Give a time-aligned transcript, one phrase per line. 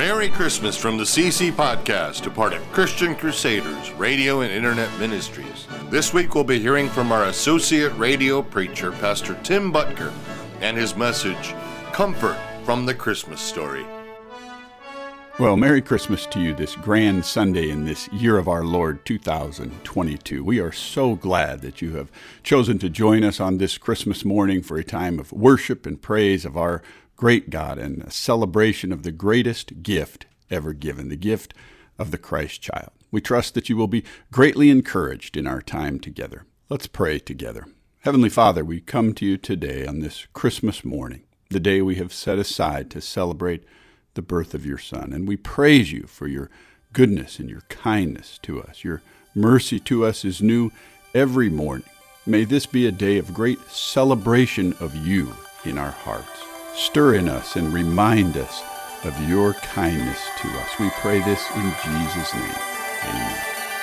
[0.00, 5.66] Merry Christmas from the CC Podcast, a part of Christian Crusaders Radio and Internet Ministries.
[5.90, 10.10] This week we'll be hearing from our associate radio preacher, Pastor Tim Boettger,
[10.62, 11.54] and his message,
[11.92, 13.84] Comfort from the Christmas Story.
[15.38, 20.42] Well, Merry Christmas to you this grand Sunday in this year of our Lord 2022.
[20.42, 22.10] We are so glad that you have
[22.42, 26.46] chosen to join us on this Christmas morning for a time of worship and praise
[26.46, 26.82] of our
[27.20, 31.52] great God and a celebration of the greatest gift ever given, the gift
[31.98, 32.92] of the Christ child.
[33.10, 36.46] We trust that you will be greatly encouraged in our time together.
[36.70, 37.66] Let's pray together.
[38.04, 42.14] Heavenly Father, we come to you today on this Christmas morning, the day we have
[42.14, 43.64] set aside to celebrate
[44.14, 45.12] the birth of your Son.
[45.12, 46.48] And we praise you for your
[46.94, 48.82] goodness and your kindness to us.
[48.82, 49.02] Your
[49.34, 50.72] mercy to us is new
[51.14, 51.86] every morning.
[52.24, 55.34] May this be a day of great celebration of you
[55.66, 56.49] in our hearts.
[56.74, 58.62] Stir in us and remind us
[59.04, 60.68] of your kindness to us.
[60.78, 62.54] We pray this in Jesus' name.
[63.04, 63.38] Amen.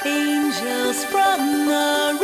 [0.05, 2.17] Angels from the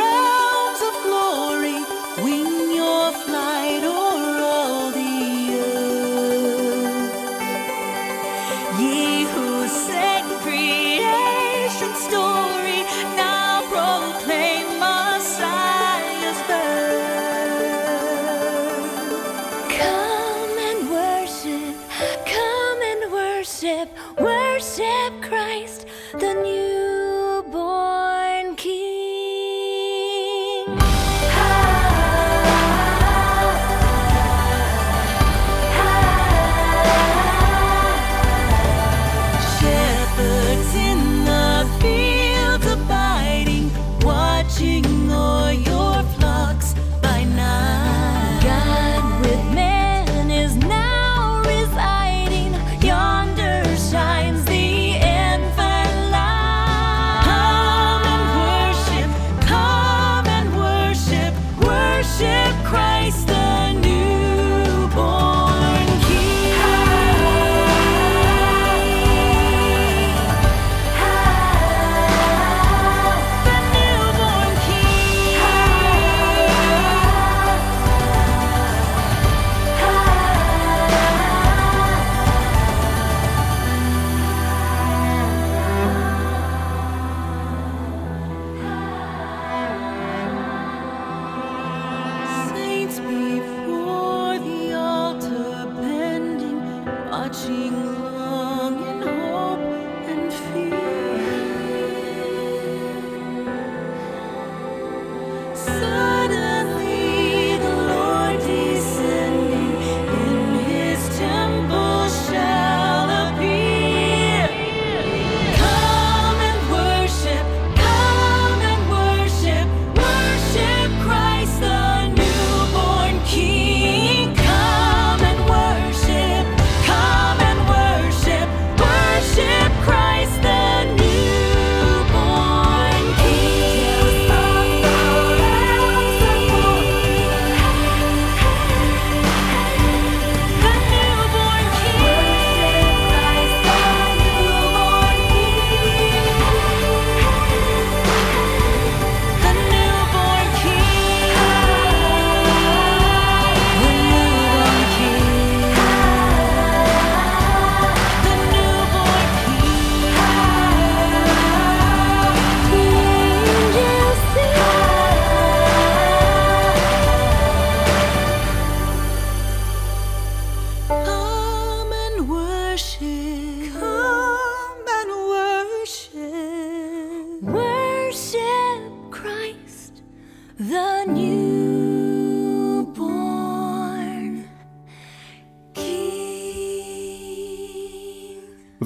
[97.33, 97.62] long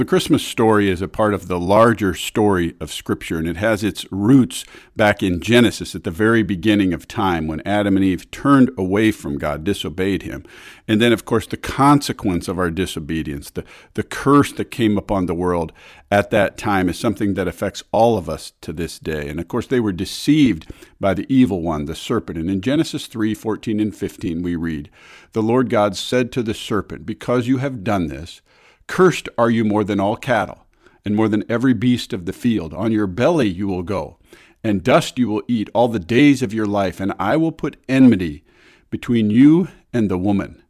[0.07, 4.09] Christmas story is a part of the larger story of Scripture, and it has its
[4.09, 4.63] roots
[4.95, 9.11] back in Genesis at the very beginning of time when Adam and Eve turned away
[9.11, 10.45] from God, disobeyed Him.
[10.87, 13.65] And then, of course, the consequence of our disobedience, the,
[13.95, 15.73] the curse that came upon the world
[16.09, 19.27] at that time, is something that affects all of us to this day.
[19.27, 20.67] And of course, they were deceived
[21.01, 22.39] by the evil one, the serpent.
[22.39, 24.89] And in Genesis 3 14 and 15, we read,
[25.33, 28.41] The Lord God said to the serpent, Because you have done this,
[28.87, 30.65] Cursed are you more than all cattle,
[31.05, 32.73] and more than every beast of the field.
[32.73, 34.17] On your belly you will go,
[34.63, 37.77] and dust you will eat all the days of your life, and I will put
[37.87, 38.43] enmity
[38.89, 40.63] between you and the woman,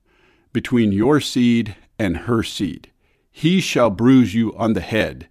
[0.53, 2.91] between your seed and her seed.
[3.31, 5.27] He shall bruise you on the head,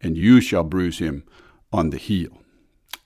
[0.00, 1.24] and you shall bruise him
[1.72, 2.43] on the heel.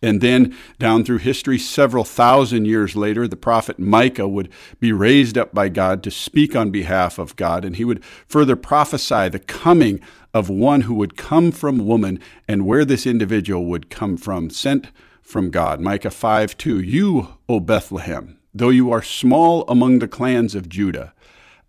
[0.00, 4.48] And then, down through history, several thousand years later, the prophet Micah would
[4.78, 8.54] be raised up by God to speak on behalf of God, and he would further
[8.54, 10.00] prophesy the coming
[10.32, 14.88] of one who would come from woman and where this individual would come from, sent
[15.20, 15.80] from God.
[15.80, 21.12] Micah 5 2 You, O Bethlehem, though you are small among the clans of Judah,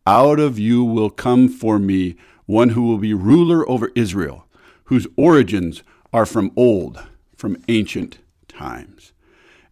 [0.05, 2.15] out of you will come for me
[2.45, 4.45] one who will be ruler over Israel,
[4.85, 5.81] whose origins
[6.13, 7.03] are from old
[7.39, 8.19] from ancient
[8.49, 9.13] times.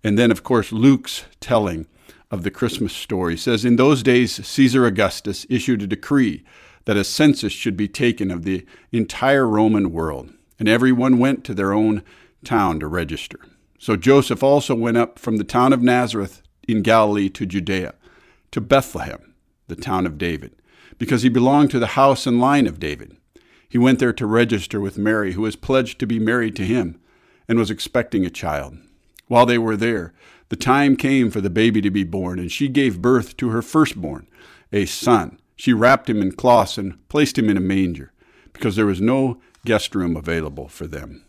[0.01, 1.85] And then, of course, Luke's telling
[2.31, 6.45] of the Christmas story says In those days, Caesar Augustus issued a decree
[6.85, 11.53] that a census should be taken of the entire Roman world, and everyone went to
[11.53, 12.03] their own
[12.45, 13.39] town to register.
[13.77, 17.95] So Joseph also went up from the town of Nazareth in Galilee to Judea,
[18.51, 19.33] to Bethlehem,
[19.67, 20.55] the town of David,
[20.97, 23.17] because he belonged to the house and line of David.
[23.67, 26.97] He went there to register with Mary, who was pledged to be married to him
[27.47, 28.77] and was expecting a child.
[29.27, 30.13] While they were there,
[30.49, 33.61] the time came for the baby to be born, and she gave birth to her
[33.61, 34.27] firstborn,
[34.71, 35.39] a son.
[35.55, 38.13] She wrapped him in cloths and placed him in a manger,
[38.53, 41.25] because there was no guest room available for them.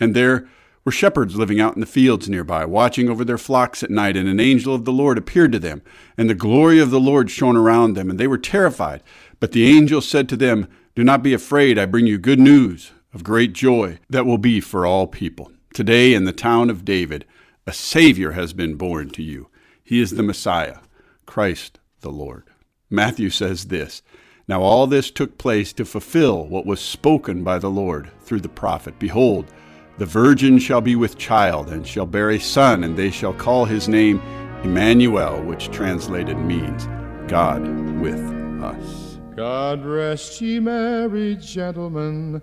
[0.00, 0.46] And there
[0.84, 4.28] were shepherds living out in the fields nearby, watching over their flocks at night, and
[4.28, 5.82] an angel of the Lord appeared to them,
[6.16, 9.02] and the glory of the Lord shone around them, and they were terrified.
[9.40, 12.92] But the angel said to them, Do not be afraid, I bring you good news
[13.14, 15.52] of great joy that will be for all people.
[15.74, 17.24] Today, in the town of David,
[17.66, 19.48] a Savior has been born to you.
[19.84, 20.78] He is the Messiah,
[21.26, 22.44] Christ the Lord.
[22.90, 24.02] Matthew says this
[24.46, 28.48] Now all this took place to fulfill what was spoken by the Lord through the
[28.48, 28.98] prophet.
[28.98, 29.46] Behold,
[29.98, 33.64] the virgin shall be with child, and shall bear a son, and they shall call
[33.64, 34.20] his name
[34.62, 36.86] Emmanuel, which translated means
[37.28, 37.62] God
[38.00, 38.20] with
[38.62, 39.18] us.
[39.36, 42.42] God rest ye merry gentlemen,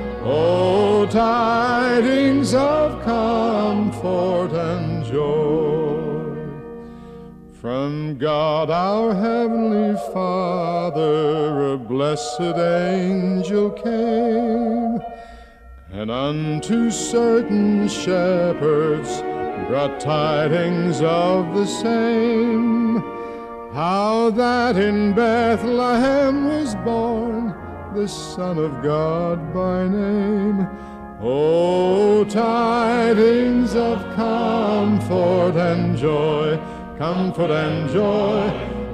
[0.23, 6.35] Oh, tidings of comfort and joy.
[7.59, 14.99] From God our Heavenly Father, a blessed angel came,
[15.91, 19.21] and unto certain shepherds
[19.67, 22.99] brought tidings of the same.
[23.73, 27.60] How that in Bethlehem was born
[27.93, 30.67] the Son of God by name.
[31.21, 36.57] Oh, tidings of comfort and joy,
[36.97, 38.49] comfort and joy.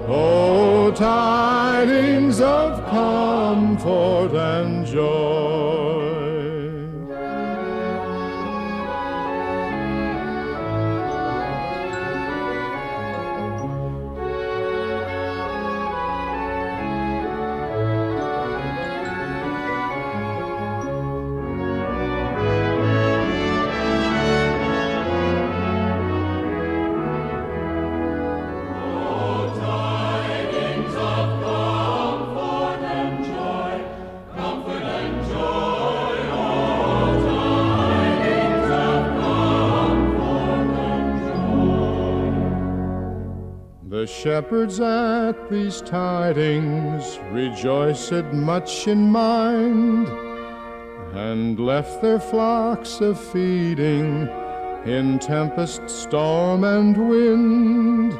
[0.08, 5.97] Oh, tidings of comfort and joy.
[44.24, 50.07] Shepherds at these tidings rejoiced much in mind,
[51.13, 54.27] and left their flocks a feeding
[54.86, 58.13] in tempest, storm, and wind,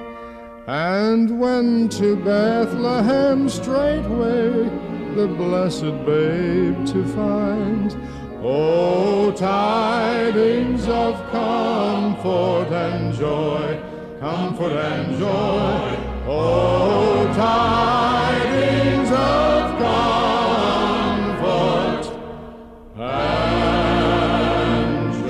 [0.68, 4.70] and went to Bethlehem straightway
[5.16, 7.98] the blessed babe to find.
[8.44, 13.87] Oh, tidings of comfort and joy,
[14.20, 15.96] comfort and joy.
[16.28, 20.88] Oh, tidings of comfort
[22.98, 25.28] and joy.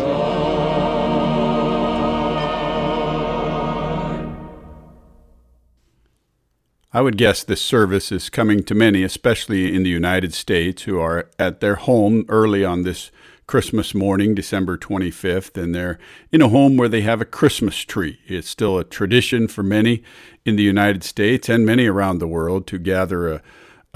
[6.94, 10.98] I would guess this service is coming to many, especially in the United States, who
[11.00, 13.12] are at their home early on this
[13.48, 15.98] Christmas morning, December 25th, and they're
[16.34, 18.20] in a home where they have a Christmas tree.
[18.28, 20.04] It's still a tradition for many
[20.44, 23.42] in the United States and many around the world to gather a,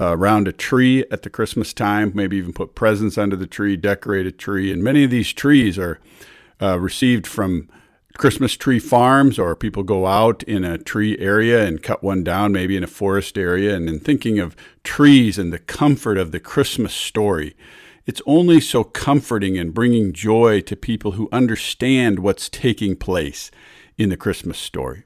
[0.00, 4.26] around a tree at the Christmas time, maybe even put presents under the tree, decorate
[4.26, 4.72] a tree.
[4.72, 6.00] And many of these trees are
[6.62, 7.68] uh, received from
[8.16, 12.52] Christmas tree farms, or people go out in a tree area and cut one down,
[12.52, 13.76] maybe in a forest area.
[13.76, 17.54] And in thinking of trees and the comfort of the Christmas story,
[18.06, 23.50] it's only so comforting and bringing joy to people who understand what's taking place
[23.96, 25.04] in the Christmas story.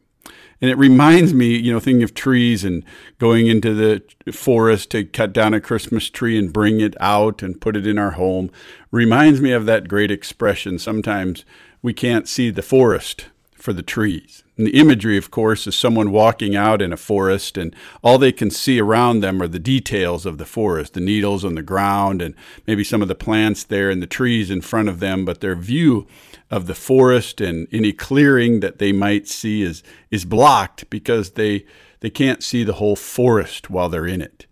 [0.61, 2.83] And it reminds me, you know, thinking of trees and
[3.19, 7.61] going into the forest to cut down a Christmas tree and bring it out and
[7.61, 8.51] put it in our home,
[8.91, 10.79] reminds me of that great expression.
[10.79, 11.45] Sometimes
[11.83, 13.27] we can't see the forest
[13.67, 14.45] for the trees.
[14.57, 18.31] And the imagery, of course, is someone walking out in a forest and all they
[18.31, 22.23] can see around them are the details of the forest, the needles on the ground
[22.23, 25.41] and maybe some of the plants there and the trees in front of them, but
[25.41, 26.07] their view
[26.49, 29.83] of the forest and any clearing that they might see is
[30.13, 31.67] is blocked because they
[31.99, 34.47] they can't see the whole forest while they're in it.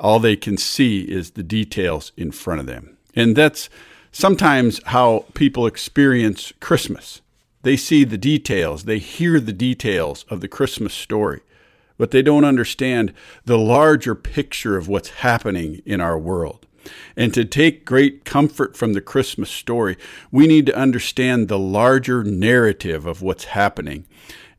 [0.00, 2.96] All they can see is the details in front of them.
[3.14, 3.68] And that's
[4.10, 7.20] sometimes how people experience Christmas.
[7.64, 11.40] They see the details, they hear the details of the Christmas story,
[11.96, 13.14] but they don't understand
[13.46, 16.66] the larger picture of what's happening in our world.
[17.16, 19.96] And to take great comfort from the Christmas story,
[20.30, 24.04] we need to understand the larger narrative of what's happening.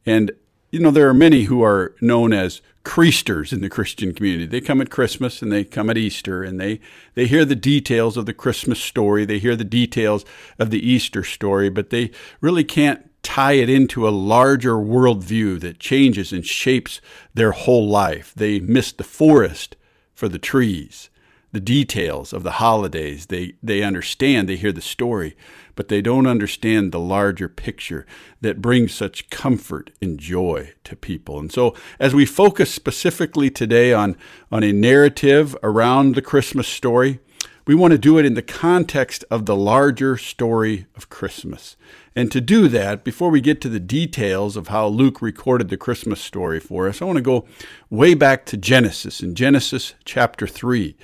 [0.04, 0.32] And,
[0.72, 4.46] you know, there are many who are known as Creasters in the Christian community.
[4.46, 6.80] They come at Christmas and they come at Easter and they,
[7.16, 9.26] they hear the details of the Christmas story.
[9.26, 10.24] They hear the details
[10.60, 15.80] of the Easter story, but they really can't tie it into a larger worldview that
[15.80, 17.02] changes and shapes
[17.34, 18.34] their whole life.
[18.36, 19.76] They miss the forest
[20.14, 21.10] for the trees
[21.56, 23.28] the details of the holidays.
[23.28, 25.38] They, they understand, they hear the story,
[25.76, 28.06] but they don't understand the larger picture
[28.42, 31.40] that brings such comfort and joy to people.
[31.40, 34.16] And so, as we focus specifically today on,
[34.52, 37.20] on a narrative around the Christmas story,
[37.68, 41.76] we want to do it in the context of the larger story of Christmas.
[42.16, 45.78] And to do that, before we get to the details of how Luke recorded the
[45.78, 47.48] Christmas story for us, I want to go
[47.90, 50.96] way back to Genesis, in Genesis chapter 3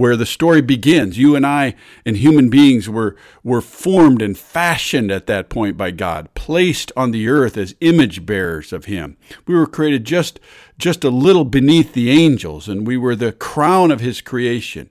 [0.00, 1.18] where the story begins.
[1.18, 1.74] You and I
[2.06, 7.10] and human beings were, were formed and fashioned at that point by God, placed on
[7.10, 9.18] the earth as image bearers of Him.
[9.46, 10.40] We were created just,
[10.78, 14.88] just a little beneath the angels, and we were the crown of His creation.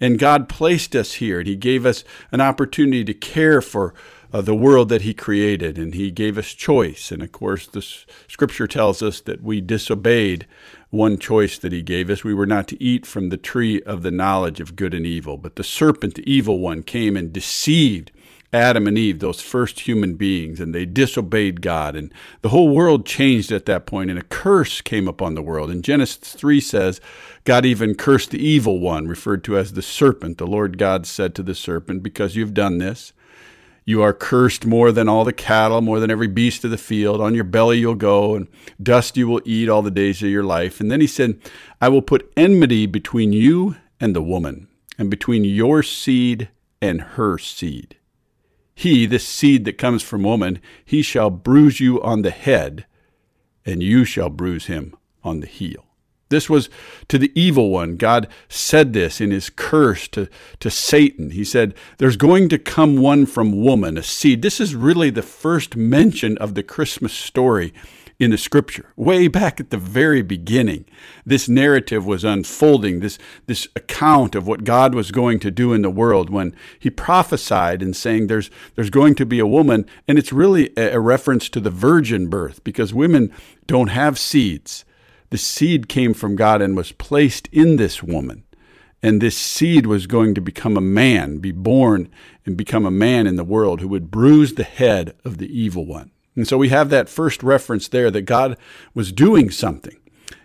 [0.00, 3.92] And God placed us here, and He gave us an opportunity to care for
[4.32, 7.12] uh, the world that He created, and He gave us choice.
[7.12, 7.82] And of course, the
[8.26, 10.46] scripture tells us that we disobeyed
[10.90, 12.24] one choice that he gave us.
[12.24, 15.36] We were not to eat from the tree of the knowledge of good and evil.
[15.36, 18.12] But the serpent, the evil one, came and deceived
[18.52, 21.96] Adam and Eve, those first human beings, and they disobeyed God.
[21.96, 22.12] And
[22.42, 25.70] the whole world changed at that point, and a curse came upon the world.
[25.70, 27.00] And Genesis 3 says,
[27.44, 30.38] God even cursed the evil one, referred to as the serpent.
[30.38, 33.12] The Lord God said to the serpent, Because you've done this,
[33.86, 37.20] you are cursed more than all the cattle, more than every beast of the field.
[37.20, 38.48] On your belly you'll go, and
[38.82, 40.80] dust you will eat all the days of your life.
[40.80, 41.38] And then he said,
[41.80, 44.66] I will put enmity between you and the woman,
[44.98, 46.50] and between your seed
[46.82, 47.96] and her seed.
[48.74, 52.84] He, this seed that comes from woman, he shall bruise you on the head,
[53.64, 55.85] and you shall bruise him on the heel.
[56.28, 56.68] This was
[57.08, 57.96] to the evil one.
[57.96, 60.28] God said this in his curse to,
[60.60, 61.30] to Satan.
[61.30, 64.42] He said, There's going to come one from woman, a seed.
[64.42, 67.72] This is really the first mention of the Christmas story
[68.18, 68.86] in the scripture.
[68.96, 70.86] Way back at the very beginning,
[71.24, 75.82] this narrative was unfolding, this, this account of what God was going to do in
[75.82, 79.84] the world when he prophesied and saying there's, there's going to be a woman.
[80.08, 83.32] And it's really a, a reference to the virgin birth because women
[83.66, 84.85] don't have seeds
[85.30, 88.44] the seed came from God and was placed in this woman.
[89.02, 92.08] And this seed was going to become a man, be born
[92.44, 95.86] and become a man in the world who would bruise the head of the evil
[95.86, 96.10] one.
[96.34, 98.58] And so we have that first reference there that God
[98.94, 99.96] was doing something.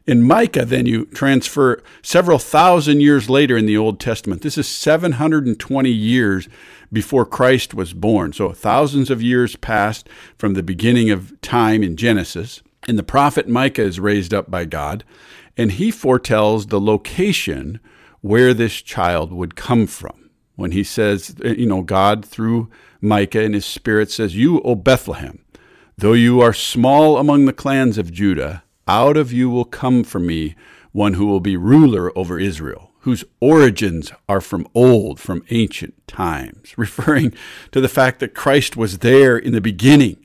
[0.07, 4.41] In Micah, then you transfer several thousand years later in the Old Testament.
[4.41, 6.50] This is 720 years
[6.91, 8.33] before Christ was born.
[8.33, 12.63] So thousands of years passed from the beginning of time in Genesis.
[12.88, 15.03] And the prophet Micah is raised up by God,
[15.55, 17.79] and he foretells the location
[18.21, 20.29] where this child would come from.
[20.55, 22.69] When he says, eh, you know, God through
[23.00, 25.43] Micah and his spirit says, You, O Bethlehem,
[25.97, 30.19] though you are small among the clans of Judah, out of you will come for
[30.19, 30.55] me
[30.91, 36.73] one who will be ruler over Israel, whose origins are from old, from ancient times,
[36.77, 37.33] referring
[37.71, 40.20] to the fact that Christ was there in the beginning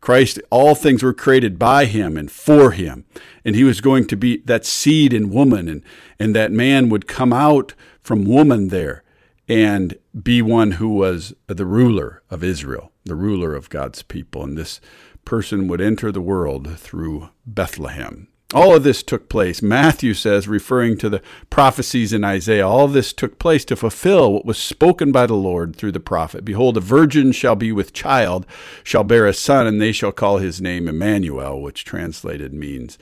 [0.00, 3.04] Christ, all things were created by him and for him.
[3.44, 5.82] And he was going to be that seed in woman, and,
[6.18, 9.02] and that man would come out from woman there
[9.48, 14.44] and be one who was the ruler of Israel, the ruler of God's people.
[14.44, 14.80] And this
[15.24, 18.28] person would enter the world through Bethlehem.
[18.54, 23.12] All of this took place, Matthew says, referring to the prophecies in Isaiah, all this
[23.12, 26.46] took place to fulfill what was spoken by the Lord through the prophet.
[26.46, 28.46] Behold, a virgin shall be with child,
[28.82, 32.96] shall bear a son, and they shall call his name Emmanuel, which translated means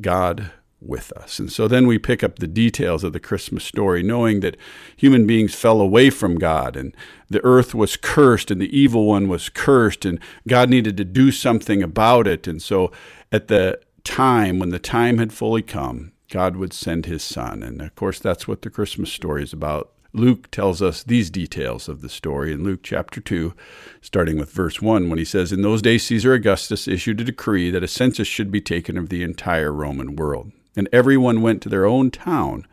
[0.00, 1.38] God with us.
[1.38, 4.56] And so then we pick up the details of the Christmas story, knowing that
[4.96, 6.96] human beings fell away from God and
[7.28, 10.18] the earth was cursed and the evil one was cursed and
[10.48, 12.48] God needed to do something about it.
[12.48, 12.90] And so
[13.30, 17.62] at the time, when the time had fully come, God would send his son.
[17.62, 19.92] And of course, that's what the Christmas story is about.
[20.12, 23.54] Luke tells us these details of the story in Luke chapter 2,
[24.00, 27.70] starting with verse 1, when he says, In those days, Caesar Augustus issued a decree
[27.70, 31.68] that a census should be taken of the entire Roman world, and everyone went to
[31.68, 32.66] their own town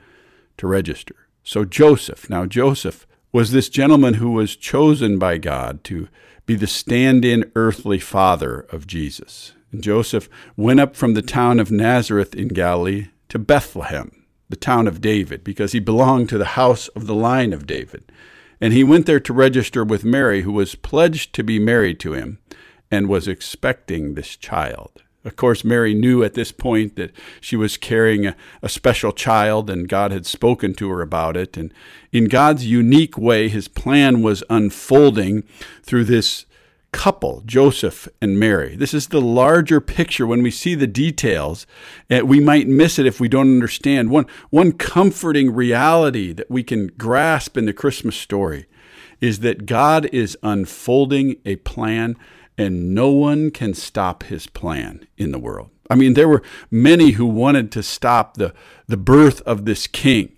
[0.58, 1.16] to register.
[1.44, 6.08] So Joseph, now Joseph was this gentleman who was chosen by God to
[6.48, 9.54] be the stand in earthly father of Jesus.
[9.72, 14.88] And Joseph went up from the town of Nazareth in Galilee to Bethlehem, the town
[14.88, 18.12] of David, because he belonged to the house of the line of David.
[18.60, 22.14] And he went there to register with Mary, who was pledged to be married to
[22.14, 22.40] him
[22.90, 25.04] and was expecting this child.
[25.28, 29.70] Of course, Mary knew at this point that she was carrying a, a, special child,
[29.70, 31.58] and God had spoken to her about it.
[31.58, 31.74] And
[32.14, 35.44] in God's unique way, his plan was unfolding
[35.84, 36.46] through this
[36.92, 38.76] couple, Joseph and Mary.
[38.76, 40.26] This is the larger picture.
[40.26, 41.68] When we see the details,
[42.10, 44.10] eh, we might miss it if we don't understand.
[44.10, 48.66] One, one comforting reality that we can grasp in the Christmas story
[49.22, 52.16] is that God is unfolding a plan
[52.58, 55.70] and no one can stop his plan in the world.
[55.90, 58.54] I mean, there were many who wanted to stop the,
[58.88, 60.37] the birth of this king.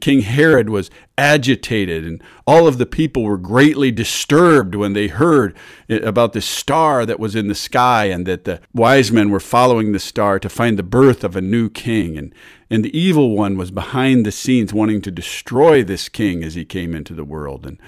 [0.00, 5.56] King Herod was agitated, and all of the people were greatly disturbed when they heard
[5.88, 9.92] about the star that was in the sky and that the wise men were following
[9.92, 12.18] the star to find the birth of a new king.
[12.18, 12.34] And,
[12.68, 16.64] and the evil one was behind the scenes wanting to destroy this king as he
[16.64, 17.64] came into the world.
[17.64, 17.78] And,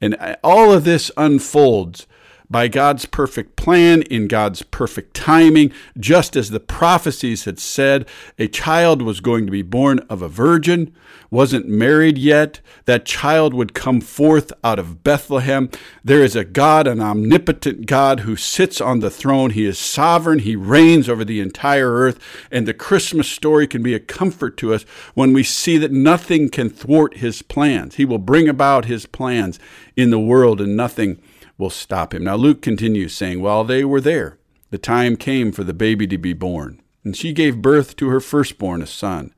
[0.00, 2.06] and all of this unfolds
[2.48, 8.06] by God's perfect plan, in God's perfect timing, just as the prophecies had said,
[8.38, 10.94] a child was going to be born of a virgin,
[11.30, 12.60] wasn't married yet.
[12.84, 15.70] That child would come forth out of Bethlehem.
[16.04, 19.50] There is a God, an omnipotent God, who sits on the throne.
[19.50, 22.20] He is sovereign, He reigns over the entire earth.
[22.50, 26.48] And the Christmas story can be a comfort to us when we see that nothing
[26.48, 27.96] can thwart His plans.
[27.96, 29.58] He will bring about His plans
[29.96, 31.20] in the world, and nothing
[31.58, 32.24] will stop him.
[32.24, 34.38] Now, Luke continues saying, While they were there,
[34.70, 36.82] the time came for the baby to be born.
[37.04, 39.32] And she gave birth to her firstborn, a son.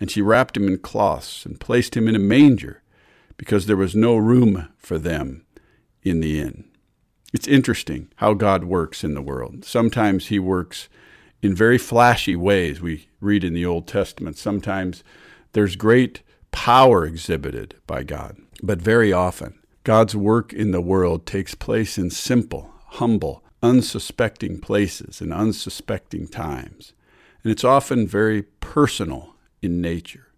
[0.00, 2.82] And she wrapped him in cloths and placed him in a manger
[3.36, 5.44] because there was no room for them
[6.02, 6.64] in the inn.
[7.32, 9.64] It's interesting how God works in the world.
[9.64, 10.88] Sometimes he works
[11.42, 14.38] in very flashy ways, we read in the Old Testament.
[14.38, 15.04] Sometimes
[15.52, 16.22] there's great
[16.52, 18.36] power exhibited by God.
[18.62, 25.20] But very often, God's work in the world takes place in simple, humble, unsuspecting places
[25.20, 26.94] and unsuspecting times.
[27.42, 30.28] And it's often very personal in nature.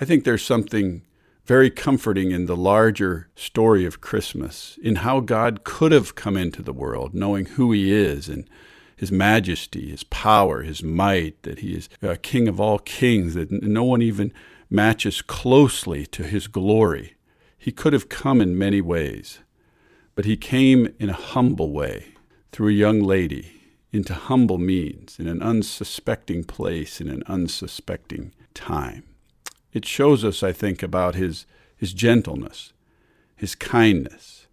[0.00, 1.02] I think there's something
[1.44, 6.62] very comforting in the larger story of Christmas, in how God could have come into
[6.62, 8.48] the world, knowing who He is and
[8.96, 13.50] His majesty, His power, His might, that He is a King of all kings, that
[13.50, 14.32] no one even
[14.70, 17.15] matches closely to His glory.
[17.66, 19.40] He could have come in many ways,
[20.14, 22.14] but he came in a humble way
[22.52, 29.02] through a young lady into humble means in an unsuspecting place in an unsuspecting time.
[29.72, 31.44] It shows us, I think, about his,
[31.76, 32.72] his gentleness,
[33.34, 34.46] his kindness.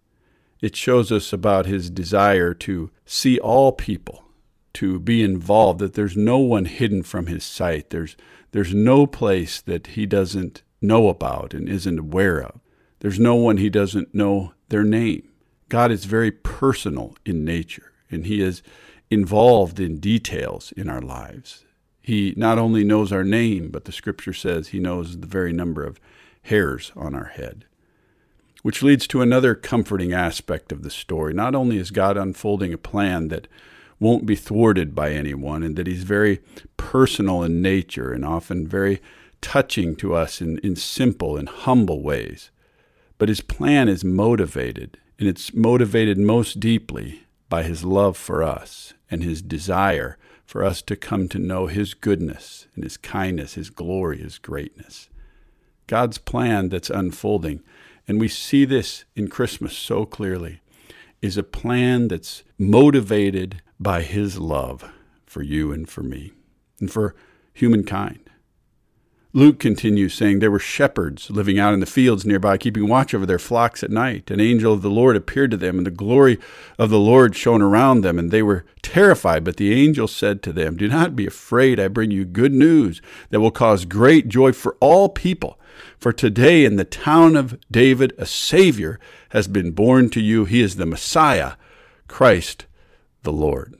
[0.60, 4.24] It shows us about his desire to see all people,
[4.72, 7.90] to be involved, that there's no one hidden from his sight.
[7.90, 8.16] There's,
[8.50, 12.58] there's no place that he doesn't know about and isn't aware of.
[13.04, 15.28] There's no one he doesn't know their name.
[15.68, 18.62] God is very personal in nature, and he is
[19.10, 21.66] involved in details in our lives.
[22.00, 25.84] He not only knows our name, but the scripture says he knows the very number
[25.84, 26.00] of
[26.44, 27.66] hairs on our head.
[28.62, 31.34] Which leads to another comforting aspect of the story.
[31.34, 33.48] Not only is God unfolding a plan that
[34.00, 36.40] won't be thwarted by anyone, and that he's very
[36.78, 39.02] personal in nature and often very
[39.42, 42.50] touching to us in, in simple and humble ways
[43.24, 48.92] but his plan is motivated, and it's motivated most deeply by his love for us
[49.10, 53.70] and his desire for us to come to know his goodness and his kindness, his
[53.70, 55.08] glory, his greatness.
[55.86, 57.62] God's plan that's unfolding,
[58.06, 60.60] and we see this in Christmas so clearly,
[61.22, 64.92] is a plan that's motivated by his love
[65.24, 66.32] for you and for me
[66.78, 67.14] and for
[67.54, 68.23] humankind.
[69.36, 73.26] Luke continues saying, There were shepherds living out in the fields nearby, keeping watch over
[73.26, 74.30] their flocks at night.
[74.30, 76.38] An angel of the Lord appeared to them, and the glory
[76.78, 79.42] of the Lord shone around them, and they were terrified.
[79.42, 81.80] But the angel said to them, Do not be afraid.
[81.80, 85.58] I bring you good news that will cause great joy for all people.
[85.98, 90.44] For today in the town of David, a Savior has been born to you.
[90.44, 91.54] He is the Messiah,
[92.06, 92.66] Christ
[93.24, 93.74] the Lord.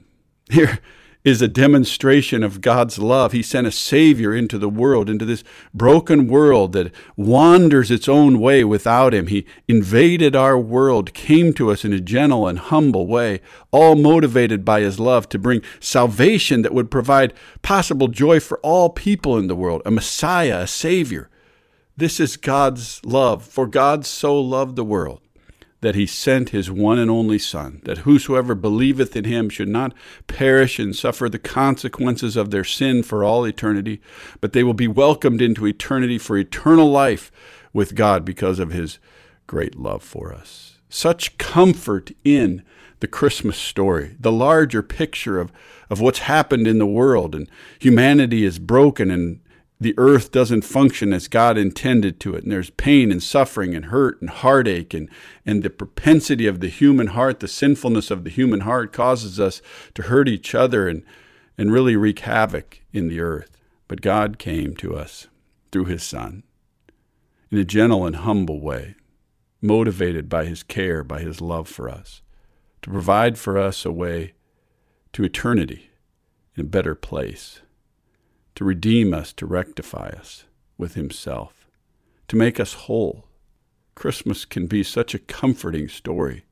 [0.51, 0.81] Here,
[1.25, 3.33] is a demonstration of God's love.
[3.33, 8.39] He sent a Savior into the world, into this broken world that wanders its own
[8.39, 9.29] way without Him.
[9.29, 14.65] He invaded our world, came to us in a gentle and humble way, all motivated
[14.65, 17.33] by His love to bring salvation that would provide
[17.63, 21.31] possible joy for all people in the world, a Messiah, a Savior.
[21.97, 25.24] This is God's love, for God so loved the world
[25.85, 29.93] that he sent his one and only Son, that whosoever believeth in him should not
[30.27, 34.01] perish and suffer the consequences of their sin for all eternity,
[34.41, 37.31] but they will be welcomed into eternity for eternal life
[37.75, 38.99] with God because of his
[39.47, 40.79] great love for us.
[40.89, 42.63] Such comfort in
[43.01, 45.53] the Christmas story, the larger picture of,
[45.91, 47.47] of what's happened in the world, and
[47.79, 49.41] humanity is broken and
[49.85, 53.85] the earth doesn't function as God intended to it, and there's pain and suffering and
[53.85, 55.11] hurt and heartache, and,
[55.45, 59.61] and the propensity of the human heart, the sinfulness of the human heart causes us
[59.93, 61.05] to hurt each other and,
[61.59, 63.61] and really wreak havoc in the earth.
[63.87, 65.29] But God came to us
[65.71, 66.45] through His Son
[67.51, 68.95] in a gentle and humble way,
[69.61, 72.23] motivated by His care, by His love for us,
[72.81, 74.33] to provide for us a way
[75.13, 75.91] to eternity
[76.57, 77.61] in a better place
[78.55, 80.45] to redeem us, to rectify us
[80.79, 81.67] with Himself,
[82.29, 83.27] to make us whole.
[83.95, 86.45] Christmas can be such a comforting story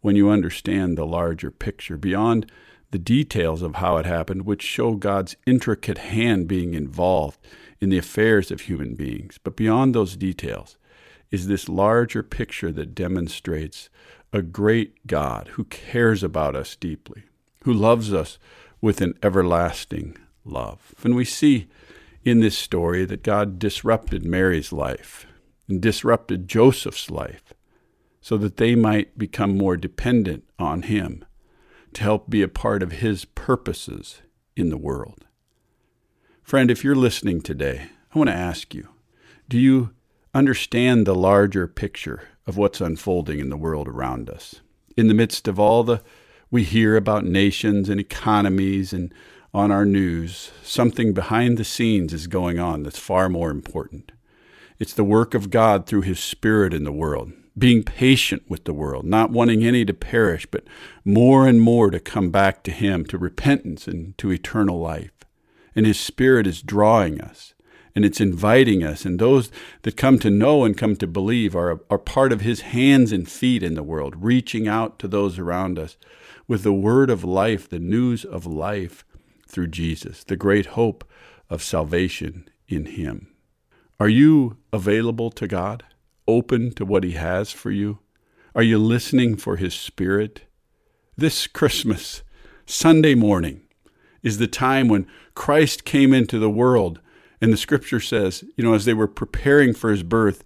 [0.00, 2.50] when you understand the larger picture beyond
[2.90, 7.38] the details of how it happened, which show God's intricate hand being involved
[7.80, 9.38] in the affairs of human beings.
[9.42, 10.76] But beyond those details
[11.30, 13.88] is this larger picture that demonstrates
[14.32, 17.24] a great God who cares about us deeply,
[17.64, 18.38] who loves us
[18.80, 20.94] with an everlasting love.
[21.02, 21.68] And we see
[22.24, 25.26] in this story that God disrupted Mary's life
[25.68, 27.52] and disrupted Joseph's life
[28.20, 31.24] so that they might become more dependent on Him
[31.92, 34.22] to help be a part of His purposes
[34.56, 35.26] in the world.
[36.42, 38.88] Friend, if you're listening today, I want to ask you
[39.48, 39.90] do you
[40.32, 44.60] understand the larger picture of what's unfolding in the world around us?
[44.96, 46.02] In the midst of all the
[46.50, 49.12] we hear about nations and economies and
[49.54, 54.10] on our news, something behind the scenes is going on that's far more important.
[54.80, 58.74] It's the work of God through His Spirit in the world, being patient with the
[58.74, 60.64] world, not wanting any to perish, but
[61.04, 65.12] more and more to come back to Him, to repentance and to eternal life.
[65.76, 67.54] And His Spirit is drawing us,
[67.94, 71.80] and it's inviting us, and those that come to know and come to believe are,
[71.88, 75.78] are part of His hands and feet in the world, reaching out to those around
[75.78, 75.96] us
[76.48, 79.04] with the word of life, the news of life
[79.54, 81.08] through Jesus, the great hope
[81.48, 83.28] of salvation in Him.
[84.00, 85.84] Are you available to God,
[86.26, 88.00] open to what He has for you?
[88.56, 90.42] Are you listening for His Spirit?
[91.16, 92.22] This Christmas,
[92.66, 93.62] Sunday morning,
[94.24, 97.00] is the time when Christ came into the world.
[97.40, 100.42] And the scripture says, you know, as they were preparing for his birth,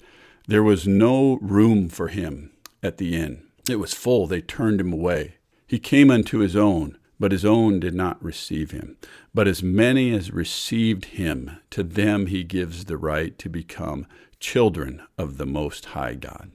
[0.46, 2.50] there was no room for him
[2.82, 3.42] at the inn.
[3.70, 4.26] It was full.
[4.26, 5.36] They turned him away.
[5.66, 8.96] He came unto his own, but his own did not receive him.
[9.34, 14.06] But as many as received him, to them he gives the right to become
[14.40, 16.52] children of the Most High God.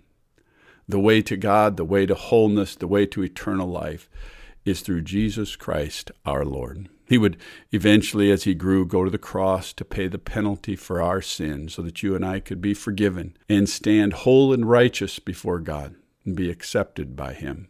[0.87, 4.09] The way to God, the way to wholeness, the way to eternal life
[4.65, 6.89] is through Jesus Christ our Lord.
[7.05, 7.37] He would
[7.71, 11.67] eventually, as he grew, go to the cross to pay the penalty for our sin
[11.67, 15.95] so that you and I could be forgiven and stand whole and righteous before God
[16.25, 17.67] and be accepted by him.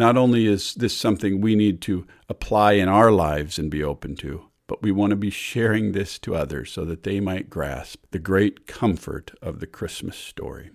[0.00, 4.16] Not only is this something we need to apply in our lives and be open
[4.16, 8.06] to, but we want to be sharing this to others so that they might grasp
[8.10, 10.70] the great comfort of the Christmas story.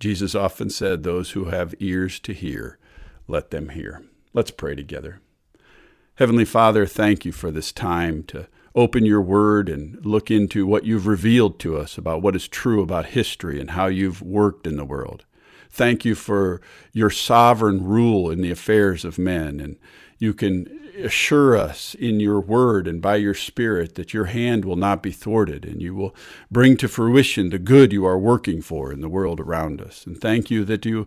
[0.00, 2.80] Jesus often said, Those who have ears to hear,
[3.28, 4.02] let them hear.
[4.32, 5.20] Let's pray together.
[6.16, 10.84] Heavenly Father, thank you for this time to open your word and look into what
[10.84, 14.76] you've revealed to us about what is true about history and how you've worked in
[14.76, 15.24] the world.
[15.76, 16.62] Thank you for
[16.94, 19.60] your sovereign rule in the affairs of men.
[19.60, 19.76] And
[20.18, 20.66] you can
[20.98, 25.12] assure us in your word and by your spirit that your hand will not be
[25.12, 26.16] thwarted and you will
[26.50, 30.06] bring to fruition the good you are working for in the world around us.
[30.06, 31.06] And thank you that you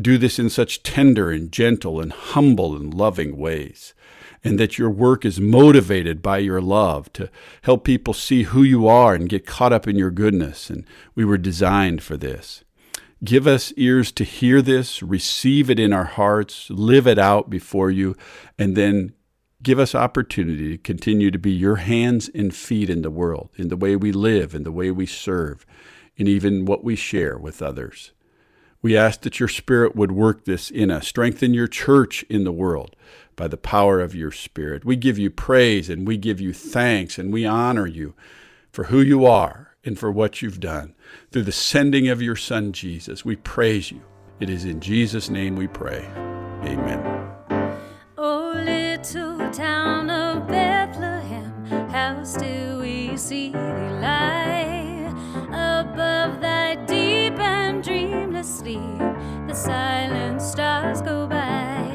[0.00, 3.92] do this in such tender and gentle and humble and loving ways.
[4.44, 7.28] And that your work is motivated by your love to
[7.62, 10.70] help people see who you are and get caught up in your goodness.
[10.70, 12.62] And we were designed for this.
[13.24, 17.90] Give us ears to hear this, receive it in our hearts, live it out before
[17.90, 18.14] you,
[18.58, 19.14] and then
[19.62, 23.68] give us opportunity to continue to be your hands and feet in the world, in
[23.68, 25.64] the way we live, in the way we serve,
[26.18, 28.12] and even what we share with others.
[28.82, 32.52] We ask that your Spirit would work this in us, strengthen your church in the
[32.52, 32.94] world
[33.34, 34.84] by the power of your Spirit.
[34.84, 38.14] We give you praise and we give you thanks and we honor you
[38.70, 40.94] for who you are and for what you've done.
[41.30, 44.00] Through the sending of your Son, Jesus, we praise you.
[44.40, 46.04] It is in Jesus' name we pray.
[46.62, 47.32] Amen.
[48.18, 55.12] Oh, little town of Bethlehem, how still we see thee lie
[55.48, 58.98] above thy deep and dreamless sleep.
[59.48, 61.90] The silent stars go by,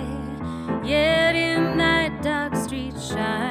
[0.84, 3.51] yet in thy dark street shineth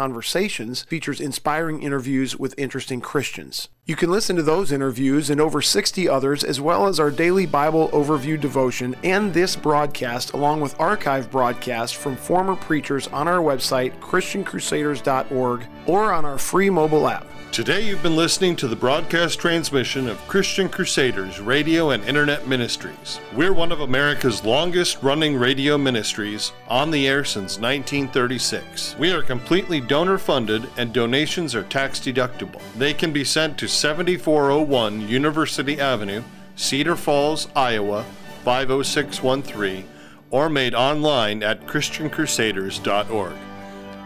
[0.00, 3.68] Conversations features inspiring interviews with interesting Christians.
[3.84, 7.44] You can listen to those interviews and over 60 others, as well as our daily
[7.44, 13.40] Bible overview devotion and this broadcast, along with archive broadcasts from former preachers on our
[13.40, 17.26] website, ChristianCrusaders.org, or on our free mobile app.
[17.52, 23.18] Today you've been listening to the broadcast transmission of Christian Crusaders Radio and Internet Ministries.
[23.34, 28.94] We're one of America's longest running radio ministries, on the air since 1936.
[29.00, 32.62] We are completely donor funded and donations are tax deductible.
[32.78, 36.22] They can be sent to 7401 University Avenue,
[36.54, 38.04] Cedar Falls, Iowa
[38.44, 39.88] 50613,
[40.30, 43.34] or made online at ChristianCrusaders.org.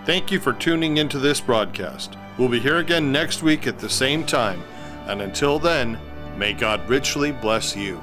[0.07, 2.16] Thank you for tuning into this broadcast.
[2.36, 4.62] We'll be here again next week at the same time,
[5.06, 5.98] and until then,
[6.36, 8.00] may God richly bless you.